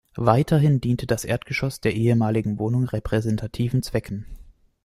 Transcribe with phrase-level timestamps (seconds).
[0.17, 4.25] Weiterhin diente das Erdgeschoss der ehemaligen Wohnung repräsentativen Zwecken.